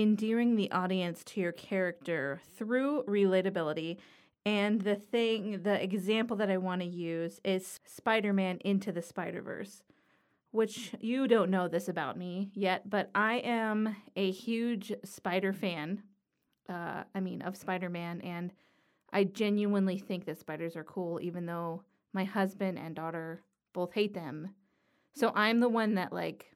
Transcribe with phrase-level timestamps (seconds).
[0.00, 3.96] endearing the audience to your character through relatability.
[4.46, 9.02] And the thing, the example that I want to use is Spider Man into the
[9.02, 9.82] Spider Verse,
[10.52, 16.02] which you don't know this about me yet, but I am a huge Spider fan.
[16.68, 18.20] Uh, I mean, of Spider Man.
[18.20, 18.52] And
[19.12, 23.42] I genuinely think that spiders are cool, even though my husband and daughter
[23.72, 24.54] both hate them.
[25.14, 26.54] So I'm the one that, like,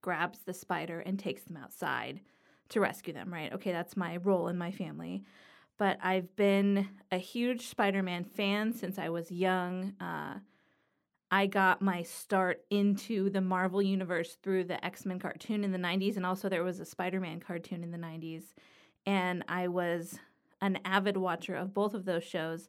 [0.00, 2.20] grabs the spider and takes them outside
[2.70, 3.52] to rescue them, right?
[3.52, 5.24] Okay, that's my role in my family.
[5.78, 9.94] But I've been a huge Spider Man fan since I was young.
[10.00, 10.38] Uh,
[11.30, 15.78] I got my start into the Marvel Universe through the X Men cartoon in the
[15.78, 18.42] 90s, and also there was a Spider Man cartoon in the 90s.
[19.06, 20.18] And I was
[20.60, 22.68] an avid watcher of both of those shows.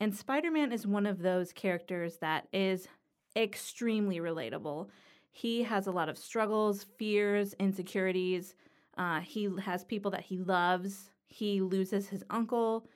[0.00, 2.88] And Spider Man is one of those characters that is
[3.36, 4.88] extremely relatable.
[5.30, 8.54] He has a lot of struggles, fears, insecurities.
[8.98, 11.10] Uh, he has people that he loves.
[11.28, 12.86] He loses his uncle.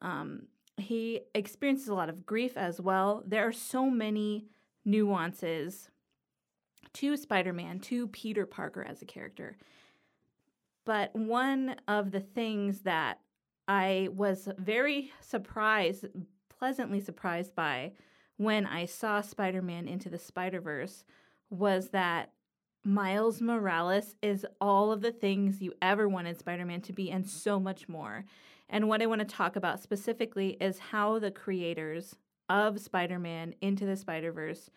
[0.00, 3.22] Um, he experiences a lot of grief as well.
[3.26, 4.46] There are so many
[4.84, 5.90] nuances
[6.94, 9.56] to Spider Man, to Peter Parker as a character.
[10.84, 13.20] But one of the things that
[13.68, 16.06] I was very surprised,
[16.48, 17.92] pleasantly surprised by
[18.36, 21.04] when I saw Spider Man into the Spider Verse
[21.50, 22.30] was that
[22.84, 27.28] Miles Morales is all of the things you ever wanted Spider Man to be and
[27.28, 28.24] so much more.
[28.68, 32.14] And what I want to talk about specifically is how the creators
[32.48, 34.70] of Spider Man into the Spider Verse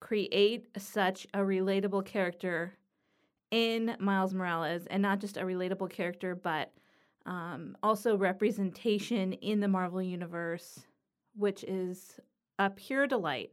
[0.00, 2.72] create such a relatable character
[3.52, 6.72] in Miles Morales, and not just a relatable character, but
[7.26, 10.80] um, also representation in the Marvel Universe,
[11.36, 12.18] which is
[12.58, 13.52] a pure delight.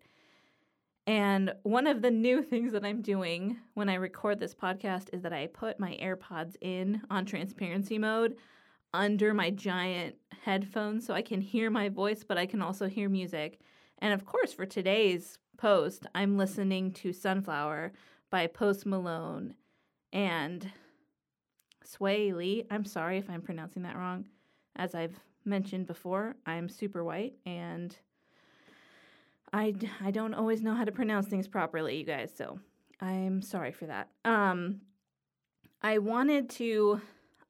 [1.10, 5.24] And one of the new things that I'm doing when I record this podcast is
[5.24, 8.36] that I put my AirPods in on transparency mode
[8.94, 13.10] under my giant headphones so I can hear my voice, but I can also hear
[13.10, 13.60] music.
[13.98, 17.92] And of course, for today's post, I'm listening to Sunflower
[18.30, 19.56] by Post Malone
[20.14, 20.72] and
[21.84, 22.66] Swae Lee.
[22.70, 24.28] I'm sorry if I'm pronouncing that wrong.
[24.76, 27.98] As I've mentioned before, I'm super white and
[29.52, 32.60] I, I don't always know how to pronounce things properly, you guys, so
[33.02, 34.10] I'm sorry for that.
[34.26, 34.82] Um,
[35.82, 37.02] I wanted to,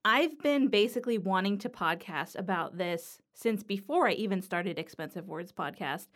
[0.06, 5.52] I've been basically wanting to podcast about this since before I even started Expensive Words
[5.52, 6.08] Podcast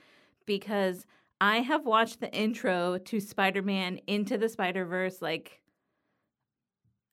[0.46, 1.06] because
[1.42, 5.62] I have watched the intro to Spider Man Into the Spider Verse like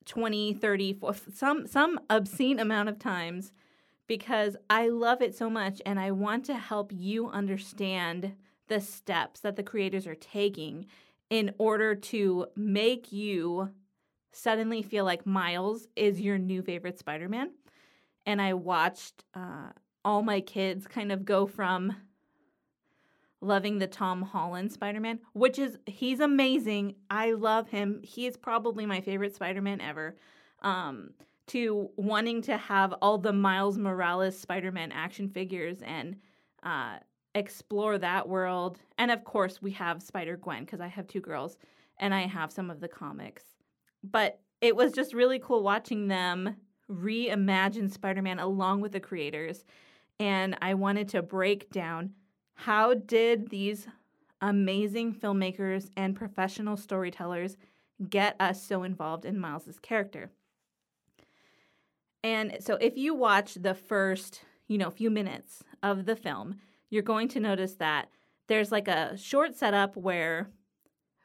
[0.07, 3.53] 20, 30, 40, some, some obscene amount of times
[4.07, 8.35] because I love it so much and I want to help you understand
[8.71, 10.87] the steps that the creators are taking
[11.29, 13.69] in order to make you
[14.33, 17.51] suddenly feel like Miles is your new favorite Spider Man.
[18.25, 19.71] And I watched uh,
[20.05, 21.95] all my kids kind of go from
[23.41, 26.95] loving the Tom Holland Spider Man, which is, he's amazing.
[27.11, 28.01] I love him.
[28.05, 30.17] He is probably my favorite Spider Man ever.
[30.63, 31.11] Um,
[31.49, 36.15] to wanting to have all the Miles Morales Spider Man action figures and
[36.63, 36.99] uh,
[37.35, 38.79] explore that world.
[38.99, 41.57] And of course, we have Spider Gwen because I have two girls
[41.99, 43.45] and I have some of the comics.
[44.03, 46.57] But it was just really cool watching them
[46.91, 49.65] reimagine Spider Man along with the creators.
[50.19, 52.13] And I wanted to break down
[52.55, 53.87] how did these
[54.41, 57.57] amazing filmmakers and professional storytellers
[58.09, 60.31] get us so involved in Miles's character.
[62.23, 66.61] And so if you watch the first, you know, few minutes of the film,
[66.91, 68.09] you're going to notice that
[68.49, 70.51] there's like a short setup where,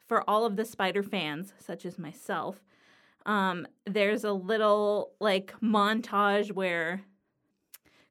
[0.06, 2.62] for all of the spider fans, such as myself,
[3.26, 7.02] um, there's a little like montage where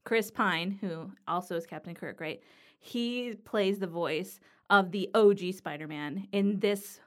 [0.03, 2.41] Chris Pine, who also is Captain Kirk, right?
[2.79, 6.99] He plays the voice of the OG Spider Man in this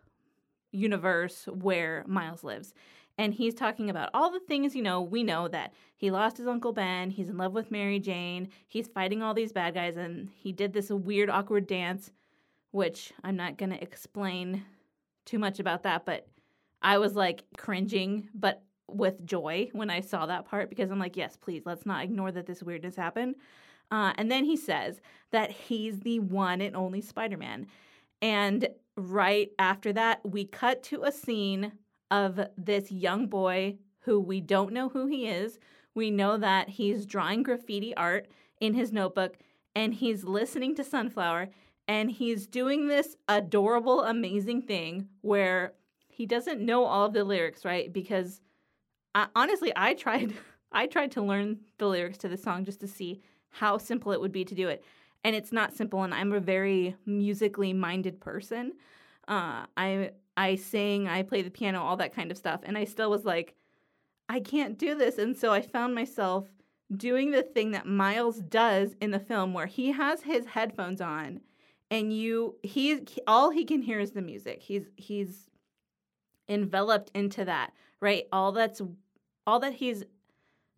[0.72, 2.74] universe where Miles lives.
[3.18, 6.46] And he's talking about all the things, you know, we know that he lost his
[6.46, 10.30] Uncle Ben, he's in love with Mary Jane, he's fighting all these bad guys, and
[10.36, 12.12] he did this weird, awkward dance,
[12.70, 14.64] which I'm not going to explain
[15.24, 16.28] too much about that, but
[16.80, 21.16] I was like cringing, but with joy when I saw that part because I'm like,
[21.16, 23.34] yes, please, let's not ignore that this weirdness happened.
[23.90, 25.00] Uh, and then he says
[25.30, 27.66] that he's the one and only Spider Man.
[28.22, 31.72] And right after that, we cut to a scene
[32.10, 35.58] of this young boy who we don't know who he is.
[35.94, 38.28] We know that he's drawing graffiti art
[38.60, 39.36] in his notebook
[39.74, 41.50] and he's listening to Sunflower
[41.86, 45.72] and he's doing this adorable, amazing thing where
[46.08, 47.92] he doesn't know all of the lyrics, right?
[47.92, 48.40] Because
[49.14, 50.34] uh, honestly, I tried
[50.72, 54.20] I tried to learn the lyrics to the song just to see how simple it
[54.20, 54.84] would be to do it.
[55.24, 58.72] And it's not simple and I'm a very musically minded person.
[59.26, 62.60] Uh, I I sing, I play the piano, all that kind of stuff.
[62.62, 63.56] And I still was like,
[64.28, 65.18] I can't do this.
[65.18, 66.46] And so I found myself
[66.96, 71.40] doing the thing that Miles does in the film where he has his headphones on
[71.90, 74.62] and you he all he can hear is the music.
[74.62, 75.48] He's he's
[76.48, 78.24] enveloped into that, right?
[78.32, 78.80] All that's
[79.44, 80.04] all that he's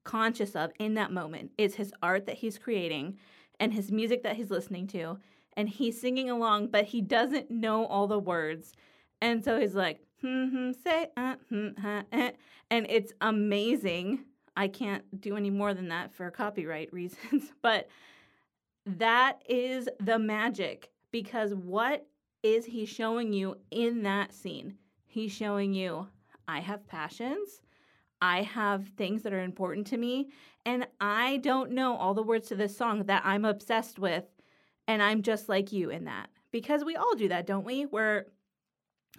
[0.05, 3.19] conscious of in that moment is his art that he's creating
[3.59, 5.19] and his music that he's listening to
[5.55, 8.73] and he's singing along but he doesn't know all the words
[9.21, 11.69] and so he's like hmm, hmm say uh, hmm,
[12.13, 12.33] eh.
[12.71, 14.25] and it's amazing
[14.57, 17.89] i can't do any more than that for copyright reasons but
[18.87, 22.07] that is the magic because what
[22.43, 24.75] is he showing you in that scene
[25.07, 26.07] he's showing you
[26.49, 27.61] i have passions
[28.23, 30.29] I have things that are important to me,
[30.67, 34.25] and I don't know all the words to this song that I'm obsessed with,
[34.87, 36.29] and I'm just like you in that.
[36.53, 37.85] Because we all do that, don't we?
[37.85, 38.27] Where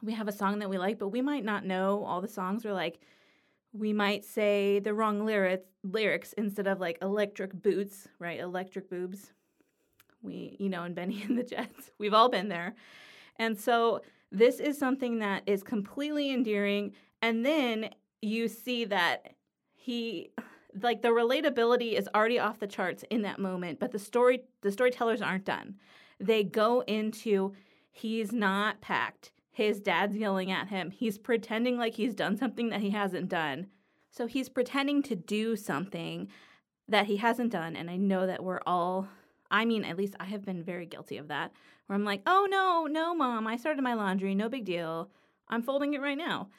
[0.01, 2.65] we have a song that we like, but we might not know all the songs.
[2.65, 2.99] We're like,
[3.73, 8.39] we might say the wrong lyrics lyrics instead of like electric boots, right?
[8.39, 9.33] Electric boobs.
[10.21, 11.91] We, you know, and Benny and the Jets.
[11.97, 12.75] We've all been there.
[13.37, 14.01] And so
[14.31, 16.93] this is something that is completely endearing.
[17.21, 17.89] And then
[18.21, 19.33] you see that
[19.73, 20.31] he
[20.79, 24.71] like the relatability is already off the charts in that moment but the story the
[24.71, 25.75] storytellers aren't done
[26.19, 27.51] they go into
[27.91, 32.81] he's not packed his dad's yelling at him he's pretending like he's done something that
[32.81, 33.67] he hasn't done
[34.09, 36.27] so he's pretending to do something
[36.87, 39.07] that he hasn't done and i know that we're all
[39.49, 41.51] i mean at least i have been very guilty of that
[41.87, 45.09] where i'm like oh no no mom i started my laundry no big deal
[45.49, 46.49] i'm folding it right now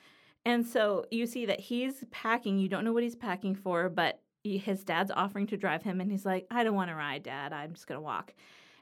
[0.45, 2.59] and so you see that he's packing.
[2.59, 6.11] You don't know what he's packing for, but his dad's offering to drive him, and
[6.11, 7.53] he's like, I don't want to ride, dad.
[7.53, 8.35] I'm just going to walk.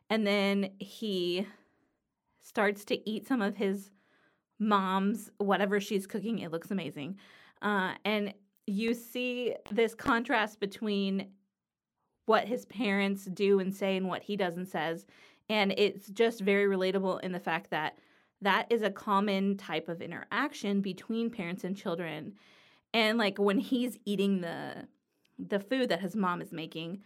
[0.09, 1.47] And then he
[2.41, 3.91] starts to eat some of his
[4.61, 6.39] mom's, whatever she's cooking.
[6.41, 7.19] It looks amazing.
[7.62, 8.33] Uh, and
[8.67, 11.29] you see this contrast between
[12.27, 15.07] what his parents do and say and what he does and says.
[15.49, 17.99] And it's just very relatable in the fact that
[18.43, 22.35] that is a common type of interaction between parents and children.
[22.95, 24.87] And like when he's eating the
[25.39, 27.02] the food that his mom is making,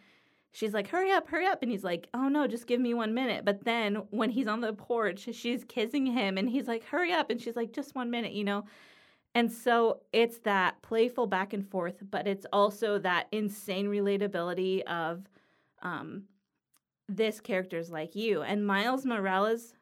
[0.55, 3.13] she's like, "Hurry up, hurry up." And he's like, "Oh no, just give me 1
[3.13, 7.13] minute." But then when he's on the porch, she's kissing him and he's like, "Hurry
[7.13, 8.65] up." And she's like, "Just 1 minute," you know.
[9.35, 15.29] And so it's that playful back and forth, but it's also that insane relatability of
[15.83, 16.25] um,
[17.09, 18.43] this character's like you.
[18.43, 19.75] And Miles Morales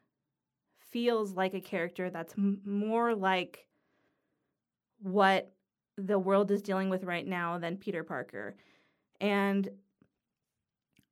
[0.79, 3.67] feels like a character that's m- more like
[5.01, 5.51] what
[5.97, 8.55] the world is dealing with right now than Peter Parker.
[9.21, 9.69] And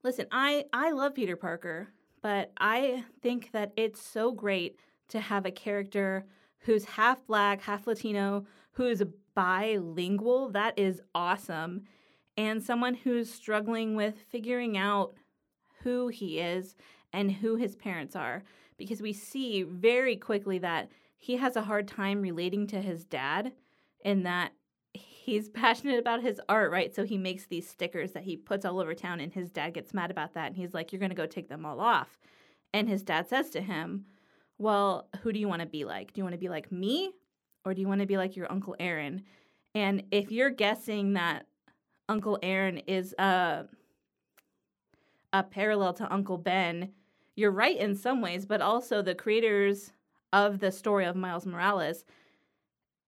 [0.03, 1.89] listen, I I love Peter Parker,
[2.22, 4.77] but I think that it's so great
[5.10, 6.25] to have a character
[6.60, 9.01] who's half black, half Latino, who's
[9.36, 10.50] bilingual.
[10.50, 11.84] That is awesome.
[12.38, 15.13] And someone who's struggling with figuring out
[15.84, 16.75] who he is
[17.12, 18.43] and who his parents are
[18.77, 23.51] because we see very quickly that he has a hard time relating to his dad
[24.03, 24.53] in that
[25.24, 26.94] he's passionate about his art, right?
[26.94, 29.94] So he makes these stickers that he puts all over town, and his dad gets
[29.94, 30.48] mad about that.
[30.48, 32.20] And he's like, You're going to go take them all off.
[32.74, 34.06] And his dad says to him,
[34.58, 36.13] Well, who do you want to be like?
[36.13, 37.12] Do you want to be like me?
[37.63, 39.24] Or do you want to be like your Uncle Aaron?
[39.75, 41.46] And if you're guessing that
[42.10, 43.66] Uncle Aaron is a,
[45.32, 46.92] a parallel to Uncle Ben,
[47.36, 49.94] you're right in some ways, but also the creators
[50.34, 52.04] of the story of Miles Morales,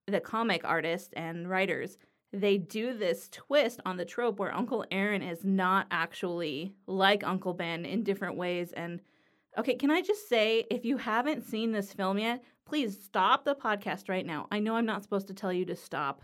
[0.07, 1.98] the comic artists and writers,
[2.31, 7.53] they do this twist on the trope where Uncle Aaron is not actually like Uncle
[7.53, 8.72] Ben in different ways.
[8.74, 9.01] And
[9.57, 13.55] okay, can I just say, if you haven't seen this film yet, please stop the
[13.55, 14.48] podcast right now.
[14.51, 16.22] I know I'm not supposed to tell you to stop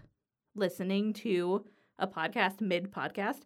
[0.55, 1.63] listening to
[1.99, 3.41] a podcast mid podcast,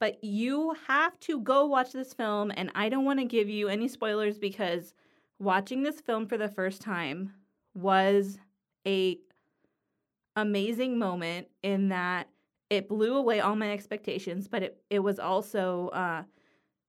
[0.00, 2.52] but you have to go watch this film.
[2.56, 4.94] And I don't want to give you any spoilers because
[5.38, 7.34] watching this film for the first time
[7.74, 8.38] was
[8.86, 9.18] a
[10.40, 12.28] amazing moment in that
[12.70, 16.22] it blew away all my expectations, but it, it was also, uh,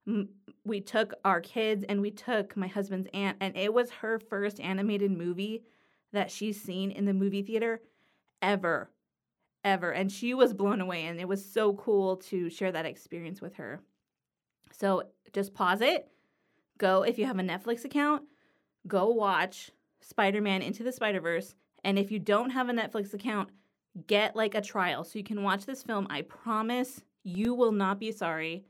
[0.07, 0.29] m-
[0.65, 4.59] we took our kids and we took my husband's aunt, and it was her first
[4.59, 5.63] animated movie
[6.11, 7.81] that she's seen in the movie theater
[8.41, 8.91] ever,
[9.63, 9.91] ever.
[9.91, 13.55] And she was blown away, and it was so cool to share that experience with
[13.55, 13.81] her.
[14.71, 15.03] So
[15.33, 16.09] just pause it.
[16.77, 18.23] Go, if you have a Netflix account,
[18.87, 23.13] go watch Spider Man Into the Spider Verse and if you don't have a Netflix
[23.13, 23.49] account,
[24.07, 26.07] get like a trial so you can watch this film.
[26.09, 28.65] I promise you will not be sorry.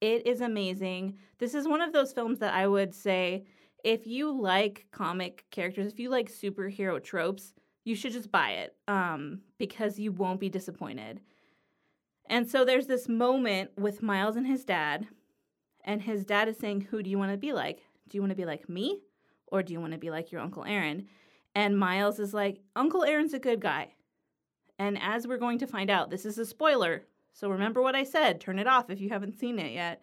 [0.00, 1.18] It is amazing.
[1.38, 3.44] This is one of those films that I would say
[3.84, 7.52] if you like comic characters, if you like superhero tropes,
[7.84, 11.20] you should just buy it um, because you won't be disappointed.
[12.28, 15.08] And so there's this moment with Miles and his dad,
[15.84, 17.80] and his dad is saying, Who do you want to be like?
[18.08, 19.00] Do you want to be like me?
[19.46, 21.08] Or do you want to be like your Uncle Aaron?
[21.54, 23.94] And Miles is like, Uncle Aaron's a good guy.
[24.78, 27.04] And as we're going to find out, this is a spoiler.
[27.32, 28.40] So remember what I said.
[28.40, 30.00] Turn it off if you haven't seen it yet.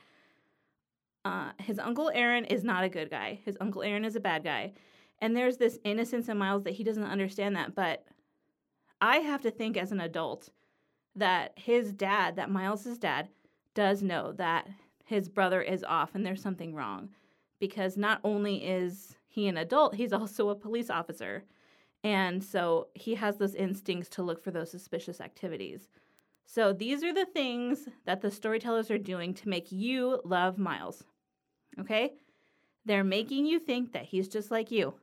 [1.25, 3.39] Uh, his Uncle Aaron is not a good guy.
[3.44, 4.74] His Uncle Aaron is a bad guy.
[5.20, 7.75] And there's this innocence in Miles that he doesn't understand that.
[7.75, 8.06] But
[9.01, 10.50] I have to think as an adult
[11.16, 13.30] that his dad, that Miles's dad,
[13.74, 14.68] does know that
[15.04, 17.10] his brother is off and there's something wrong.
[17.60, 21.44] Because not only is he an adult, he's also a police officer.
[22.03, 25.89] And so he has those instincts to look for those suspicious activities.
[26.48, 31.03] So these are the things that the storytellers are doing to make you love Miles.
[31.79, 32.13] Okay?
[32.84, 34.96] They're making you think that he's just like you.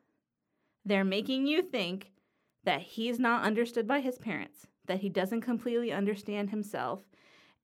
[0.84, 2.10] They're making you think
[2.64, 7.04] that he's not understood by his parents, that he doesn't completely understand himself,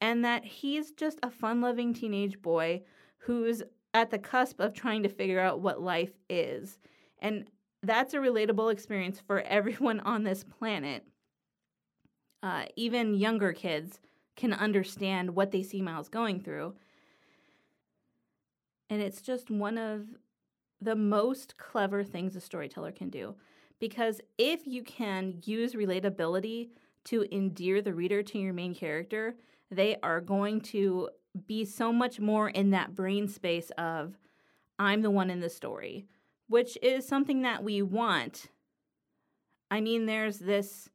[0.01, 2.83] and that he's just a fun loving teenage boy
[3.19, 6.79] who's at the cusp of trying to figure out what life is.
[7.19, 7.49] And
[7.83, 11.05] that's a relatable experience for everyone on this planet.
[12.43, 14.01] Uh, even younger kids
[14.37, 16.75] can understand what they see Miles going through.
[18.89, 20.07] And it's just one of
[20.81, 23.35] the most clever things a storyteller can do.
[23.79, 26.71] Because if you can use relatability
[27.05, 29.37] to endear the reader to your main character,
[29.71, 31.09] they are going to
[31.47, 34.19] be so much more in that brain space of
[34.79, 36.07] I'm the one in the story,
[36.49, 38.47] which is something that we want.
[39.71, 40.89] I mean, there's this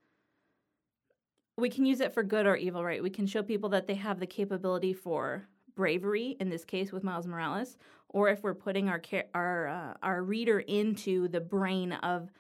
[1.57, 3.01] we can use it for good or evil, right?
[3.01, 7.03] We can show people that they have the capability for bravery in this case with
[7.03, 7.77] Miles Morales,
[8.09, 9.01] or if we're putting our
[9.33, 12.31] our uh, our reader into the brain of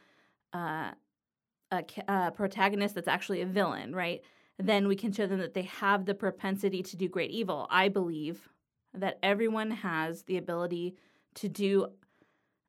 [0.53, 0.91] uh,
[1.71, 4.21] a, a protagonist that's actually a villain, right?
[4.57, 7.67] Then we can show them that they have the propensity to do great evil.
[7.69, 8.49] I believe
[8.93, 10.95] that everyone has the ability
[11.35, 11.87] to do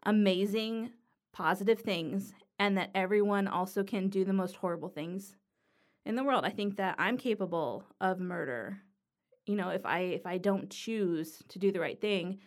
[0.04, 0.90] amazing,
[1.32, 5.36] positive things, and that everyone also can do the most horrible things
[6.04, 6.44] in the world.
[6.44, 8.78] I think that I'm capable of murder.
[9.46, 12.38] You know, if I if I don't choose to do the right thing,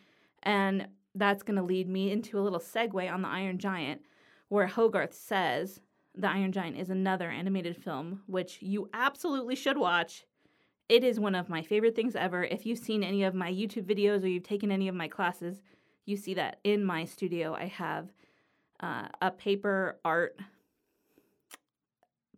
[0.43, 4.01] and that's going to lead me into a little segue on the Iron Giant,
[4.49, 5.79] where Hogarth says
[6.19, 10.25] the Iron Giant is another animated film which you absolutely should watch.
[10.89, 12.43] It is one of my favorite things ever.
[12.43, 15.61] If you've seen any of my YouTube videos or you've taken any of my classes,
[16.05, 18.11] you see that in my studio I have
[18.79, 20.39] uh, a paper art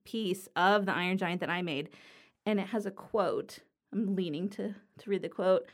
[0.03, 1.89] piece of the Iron Giant that I made,
[2.45, 3.59] and it has a quote.
[3.93, 5.65] I'm leaning to to read the quote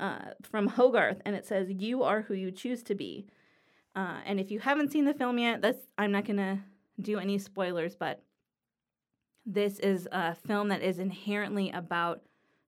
[0.00, 3.26] uh, from Hogarth, and it says, "You are who you choose to be."
[3.94, 6.64] Uh, and if you haven't seen the film yet, that's I'm not gonna
[7.00, 8.22] do any spoilers, but
[9.44, 12.22] this is a film that is inherently about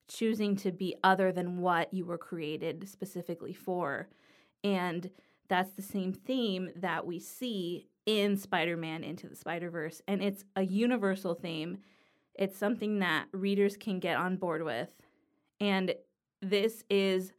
[0.09, 4.09] choosing to be other than what you were created specifically for.
[4.63, 5.11] And
[5.49, 10.03] that's the same theme that we see in Spider Man Into the Spider Verse.
[10.09, 11.79] And it's a universal theme,
[12.35, 14.89] it's something that readers can get on board with.
[15.61, 15.95] And
[16.43, 17.33] this is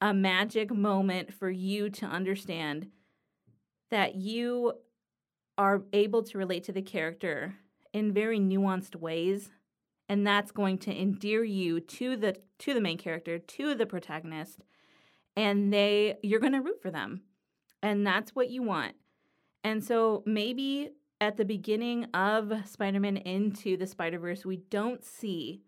[0.00, 2.88] a magic moment for you to understand
[3.90, 4.74] that you
[5.58, 7.56] are able to relate to the character
[7.92, 9.50] in very nuanced ways
[10.08, 14.60] and that's going to endear you to the to the main character to the protagonist
[15.36, 17.22] and they you're going to root for them
[17.82, 18.94] and that's what you want
[19.64, 20.90] and so maybe
[21.22, 25.62] at the beginning of Spider Man Into the Spider Verse, we don't see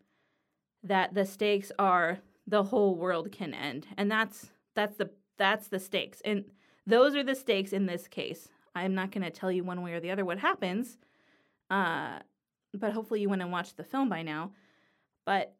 [0.82, 3.86] that the stakes are the whole world can end.
[3.96, 6.20] And that's that's the that's the stakes.
[6.24, 6.44] And
[6.86, 8.48] those are the stakes in this case.
[8.74, 10.98] I'm not going to tell you one way or the other what happens.
[11.70, 12.18] Uh,
[12.72, 14.52] but hopefully you went and watched the film by now.
[15.24, 15.54] But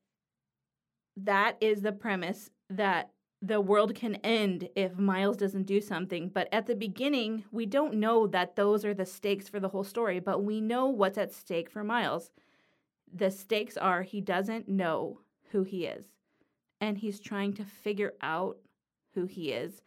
[1.17, 6.29] that is the premise that the world can end if Miles doesn't do something.
[6.29, 9.85] But at the beginning, we don't know that those are the stakes for the whole
[9.85, 12.31] story, but we know what's at stake for Miles.
[13.13, 16.07] The stakes are he doesn't know who he is,
[16.81, 18.57] and he's trying to figure out
[19.13, 19.83] who he is.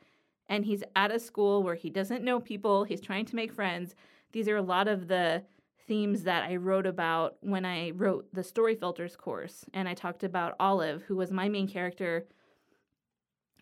[0.49, 3.95] And he's at a school where he doesn't know people, he's trying to make friends.
[4.31, 5.43] These are a lot of the
[5.87, 9.65] themes that I wrote about when I wrote the Story Filters course.
[9.73, 12.27] And I talked about Olive, who was my main character.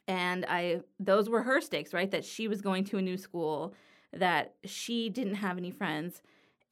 [0.08, 2.12] And I those were her stakes, right?
[2.12, 3.74] That she was going to a new school,
[4.14, 6.22] that she didn't have any friends.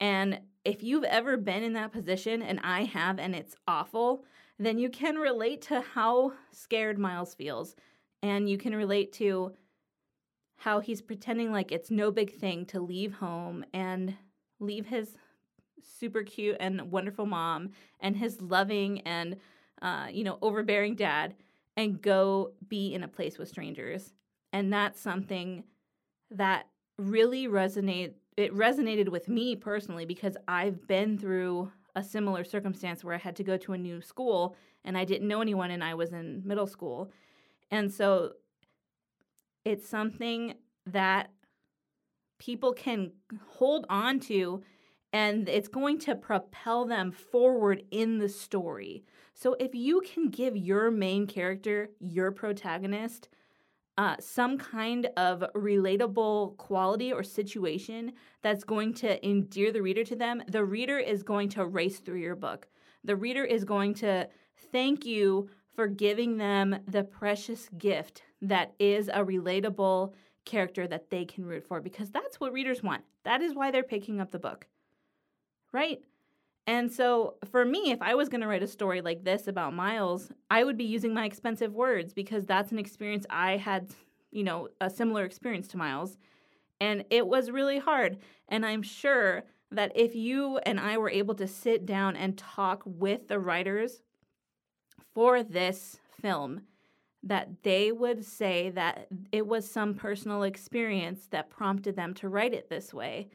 [0.00, 4.24] And if you've ever been in that position, and I have, and it's awful,
[4.58, 7.76] then you can relate to how scared Miles feels.
[8.22, 9.54] And you can relate to
[10.64, 14.16] how he's pretending like it's no big thing to leave home and
[14.60, 15.18] leave his
[15.82, 17.68] super cute and wonderful mom
[18.00, 19.36] and his loving and
[19.82, 21.34] uh, you know overbearing dad
[21.76, 24.14] and go be in a place with strangers
[24.54, 25.64] and that's something
[26.30, 26.66] that
[26.96, 33.14] really resonate it resonated with me personally because I've been through a similar circumstance where
[33.14, 35.92] I had to go to a new school and I didn't know anyone and I
[35.92, 37.12] was in middle school.
[37.70, 38.32] And so
[39.64, 40.54] it's something
[40.86, 41.30] that
[42.38, 43.12] people can
[43.46, 44.62] hold on to
[45.12, 49.04] and it's going to propel them forward in the story.
[49.32, 53.28] So if you can give your main character, your protagonist,
[53.96, 60.16] uh, some kind of relatable quality or situation that's going to endear the reader to
[60.16, 62.66] them, the reader is going to race through your book.
[63.04, 64.28] The reader is going to
[64.72, 70.12] thank you for giving them the precious gift that is a relatable
[70.44, 73.02] character that they can root for because that's what readers want.
[73.24, 74.66] That is why they're picking up the book
[75.74, 76.00] right?
[76.66, 79.74] And so for me, if I was going to write a story like this about
[79.74, 83.90] Miles, I would be using my expensive words because that's an experience I had,
[84.30, 86.16] you know, a similar experience to Miles.
[86.80, 88.16] And it was really hard.
[88.48, 92.82] And I'm sure that if you and I were able to sit down and talk
[92.86, 94.00] with the writers
[95.14, 96.62] for this film,
[97.22, 102.52] that they would say that it was some personal experience that prompted them to write
[102.52, 103.28] it this way.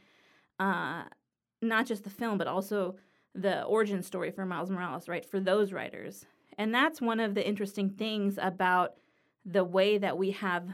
[0.60, 1.04] Uh,
[1.62, 2.96] not just the film, but also
[3.34, 5.26] the origin story for Miles Morales, right?
[5.26, 6.26] For those writers.
[6.58, 8.96] And that's one of the interesting things about
[9.46, 10.68] the way that we have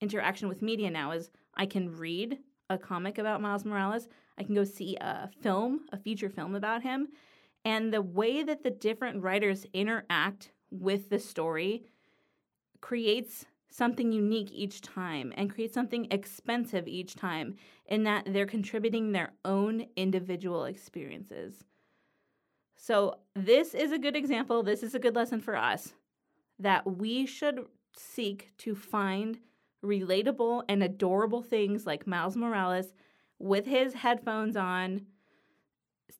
[0.00, 2.38] interaction with media now is I can read
[2.70, 6.82] a comic about Miles Morales, I can go see a film, a feature film about
[6.82, 7.08] him,
[7.64, 11.84] and the way that the different writers interact with the story
[12.80, 19.12] creates something unique each time and creates something expensive each time in that they're contributing
[19.12, 21.64] their own individual experiences.
[22.76, 24.62] So, this is a good example.
[24.62, 25.92] This is a good lesson for us
[26.58, 27.64] that we should
[27.96, 29.38] seek to find
[29.84, 32.92] relatable and adorable things like Miles Morales
[33.38, 35.06] with his headphones on,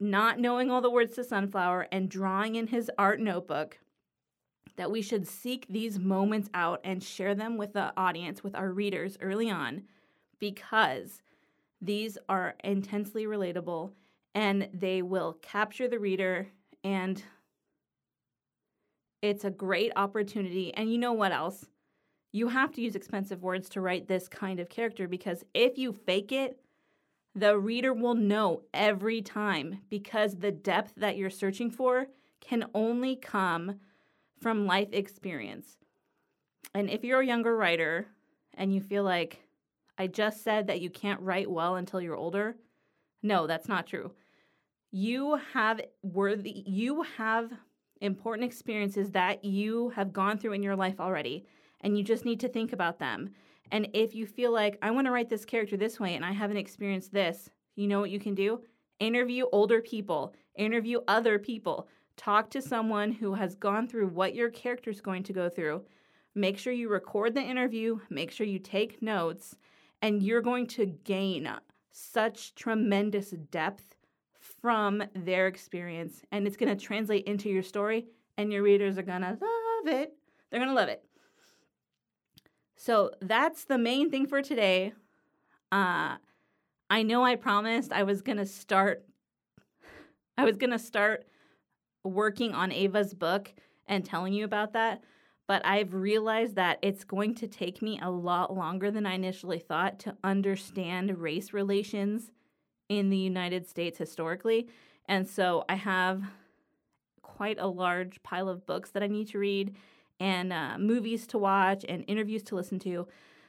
[0.01, 3.79] not knowing all the words to Sunflower, and drawing in his art notebook
[4.77, 8.71] that we should seek these moments out and share them with the audience, with our
[8.71, 9.83] readers early on,
[10.39, 11.23] because
[11.81, 13.93] these are intensely relatable
[14.35, 16.49] and they will capture the reader
[16.85, 17.23] and
[19.21, 20.75] it's a great opportunity.
[20.75, 21.67] And you know what else?
[22.33, 25.93] You have to use expensive words to write this kind of character because if you
[25.93, 26.59] fake it,
[27.35, 32.09] the reader will know every time because the depth that you're searching for
[32.41, 33.81] can only come
[34.41, 35.79] from life experience.
[36.75, 38.07] And if you're a younger writer
[38.55, 39.41] and you feel like
[39.97, 42.57] I just said that you can't write well until you're older,
[43.23, 44.13] no, that's not true.
[44.91, 47.51] You have worthy you have
[48.01, 51.47] important experiences that you have gone through in your life already
[51.81, 53.31] and you just need to think about them.
[53.73, 56.31] And if you feel like I want to write this character this way and I
[56.31, 58.61] haven't experienced this, you know what you can do?
[59.01, 64.51] Interview older people, interview other people Talk to someone who has gone through what your
[64.51, 65.83] character is going to go through.
[66.35, 69.57] Make sure you record the interview, make sure you take notes,
[70.01, 71.49] and you're going to gain
[71.91, 73.97] such tremendous depth
[74.39, 76.23] from their experience.
[76.33, 78.07] And it's going to translate into your story,
[78.37, 80.13] and your readers are going to love it.
[80.51, 81.05] They're going to love it.
[82.85, 84.93] So that's the main thing for today.
[85.71, 86.17] Uh,
[86.91, 89.05] I know I promised I was to start
[90.37, 91.25] I was to start
[92.03, 93.55] working on Ava's book
[93.87, 95.01] and telling you about that,
[95.47, 99.61] but I've realized that it's going to take me a lot longer than I initially
[99.61, 102.33] thought to understand race relations
[102.89, 104.67] in the United States historically.
[105.07, 106.25] And so I have
[107.23, 109.77] quite a large pile of books that I need to read
[110.23, 113.09] and uh, movies to watch and interviews to listen to.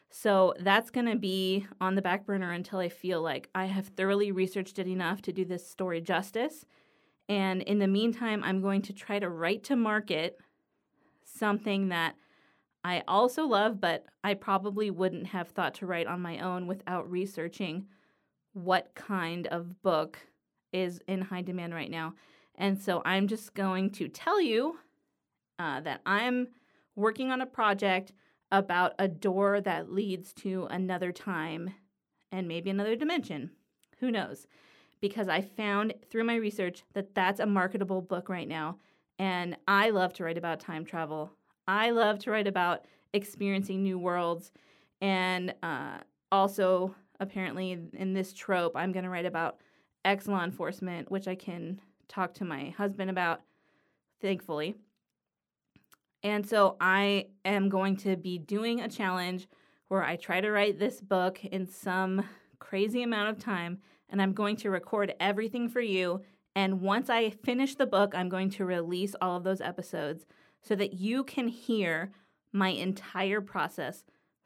[0.10, 3.90] So that's going to be on the back burner until I feel like I have
[3.90, 6.66] thoroughly researched it enough to do this story justice.
[7.30, 10.40] And in the meantime, I'm going to try to write to market
[11.24, 12.16] something that
[12.84, 17.10] I also love, but I probably wouldn't have thought to write on my own without
[17.10, 17.86] researching
[18.54, 20.18] what kind of book
[20.72, 22.16] is in high demand right now.
[22.56, 24.80] And so I'm just going to tell you
[25.60, 26.48] uh, that I'm
[26.96, 28.14] working on a project
[28.52, 31.74] about a door that leads to another time
[32.32, 33.52] and maybe another dimension.
[34.00, 34.48] Who knows?
[35.02, 38.78] Because I found through my research that that's a marketable book right now.
[39.20, 41.32] And I love to write about time travel.
[41.68, 44.52] I love to write about experiencing new worlds.
[45.02, 45.98] And uh,
[46.32, 49.58] also, apparently, in this trope, I'm going to write about
[50.06, 53.42] ex law enforcement, which I can talk to my husband about,
[54.22, 54.76] thankfully.
[56.24, 59.48] And so I am going to be doing a challenge
[59.90, 62.24] where I try to write this book in some
[62.60, 66.22] crazy amount of time, and I'm going to record everything for you.
[66.56, 70.26] And once I finish the book, I'm going to release all of those episodes
[70.62, 72.12] so that you can hear
[72.54, 74.04] my entire process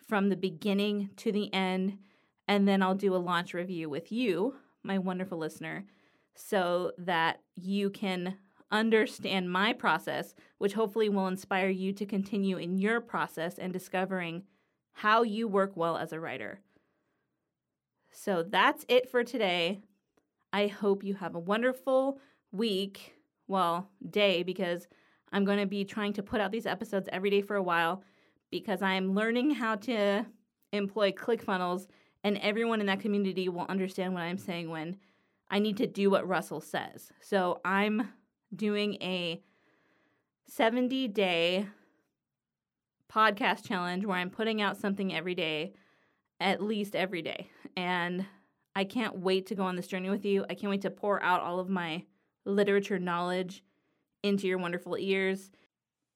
[0.07, 1.99] from the beginning to the end.
[2.47, 5.85] And then I'll do a launch review with you, my wonderful listener,
[6.33, 8.37] so that you can
[8.71, 14.43] understand my process, which hopefully will inspire you to continue in your process and discovering
[14.93, 16.59] how you work well as a writer.
[18.11, 19.79] So that's it for today.
[20.51, 22.19] I hope you have a wonderful
[22.51, 23.13] week,
[23.47, 24.87] well, day, because
[25.31, 28.03] I'm going to be trying to put out these episodes every day for a while
[28.49, 30.25] because I'm learning how to
[30.71, 31.87] employ ClickFunnels,
[32.23, 34.97] and everyone in that community will understand what I'm saying when
[35.49, 37.11] I need to do what Russell says.
[37.21, 38.09] So I'm
[38.55, 39.41] doing a
[40.47, 41.67] 70 day
[43.11, 45.73] podcast challenge where I'm putting out something every day,
[46.39, 47.49] at least every day.
[47.75, 48.25] And
[48.75, 50.45] I can't wait to go on this journey with you.
[50.49, 52.03] I can't wait to pour out all of my
[52.45, 53.63] literature knowledge
[54.23, 55.49] into your wonderful ears.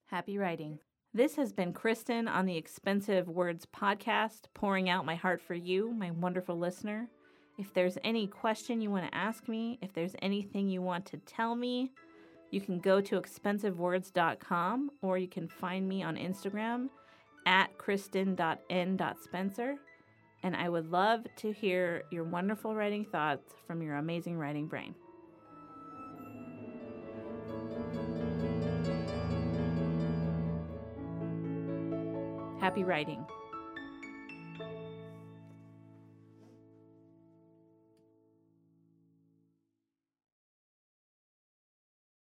[0.06, 0.80] Happy writing.
[1.14, 5.92] This has been Kristen on the Expensive Words podcast, pouring out my heart for you,
[5.92, 7.10] my wonderful listener.
[7.58, 11.18] If there's any question you want to ask me, if there's anything you want to
[11.18, 11.92] tell me,
[12.52, 16.90] you can go to expensivewords.com or you can find me on Instagram
[17.46, 19.76] at kristen.n.spencer.
[20.44, 24.96] And I would love to hear your wonderful writing thoughts from your amazing writing brain.
[32.60, 33.26] Happy writing.